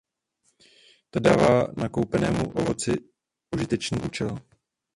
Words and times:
To 1.09 1.19
dává 1.19 1.67
nakoupenému 1.77 2.51
ovoci 2.51 2.91
užitečný 3.55 3.99
účel. 4.05 4.37